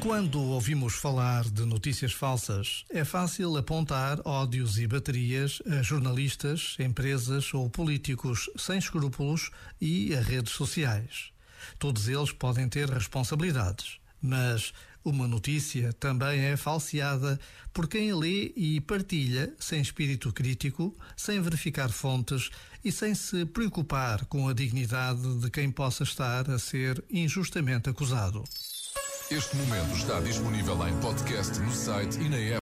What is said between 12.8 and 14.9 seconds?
responsabilidades, mas